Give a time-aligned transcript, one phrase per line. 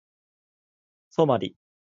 [1.11, 1.55] ソマリ